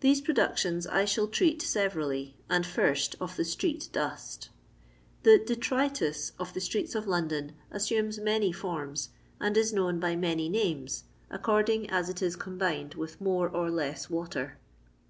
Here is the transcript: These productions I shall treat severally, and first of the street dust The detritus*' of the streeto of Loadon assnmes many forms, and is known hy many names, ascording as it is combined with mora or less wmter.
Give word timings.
These 0.00 0.20
productions 0.20 0.86
I 0.86 1.06
shall 1.06 1.26
treat 1.26 1.62
severally, 1.62 2.36
and 2.50 2.66
first 2.66 3.16
of 3.18 3.36
the 3.36 3.46
street 3.46 3.88
dust 3.90 4.50
The 5.22 5.38
detritus*' 5.38 6.32
of 6.38 6.52
the 6.52 6.60
streeto 6.60 6.96
of 6.96 7.06
Loadon 7.06 7.52
assnmes 7.72 8.22
many 8.22 8.52
forms, 8.52 9.08
and 9.40 9.56
is 9.56 9.72
known 9.72 10.02
hy 10.02 10.16
many 10.16 10.50
names, 10.50 11.04
ascording 11.30 11.88
as 11.90 12.10
it 12.10 12.20
is 12.20 12.36
combined 12.36 12.92
with 12.92 13.22
mora 13.22 13.50
or 13.52 13.70
less 13.70 14.08
wmter. 14.08 14.56